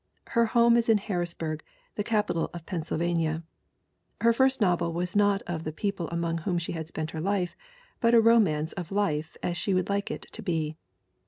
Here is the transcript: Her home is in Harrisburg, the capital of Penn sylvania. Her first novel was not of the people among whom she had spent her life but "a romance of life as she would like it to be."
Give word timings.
Her 0.29 0.47
home 0.47 0.77
is 0.77 0.89
in 0.89 0.97
Harrisburg, 0.97 1.61
the 1.93 2.03
capital 2.03 2.49
of 2.55 2.65
Penn 2.65 2.81
sylvania. 2.83 3.43
Her 4.21 4.33
first 4.33 4.59
novel 4.59 4.93
was 4.93 5.15
not 5.15 5.43
of 5.43 5.63
the 5.63 5.71
people 5.71 6.07
among 6.09 6.39
whom 6.39 6.57
she 6.57 6.71
had 6.71 6.87
spent 6.87 7.11
her 7.11 7.21
life 7.21 7.55
but 7.99 8.15
"a 8.15 8.19
romance 8.19 8.73
of 8.73 8.91
life 8.91 9.37
as 9.43 9.57
she 9.57 9.75
would 9.75 9.89
like 9.89 10.09
it 10.09 10.23
to 10.31 10.41
be." 10.41 10.75